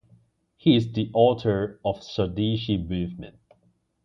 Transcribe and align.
He 0.57 0.75
is 0.75 0.93
the 0.93 1.11
author 1.13 1.79
of 1.85 1.99
"Swadeshi 1.99 2.89
Movement". 2.89 3.37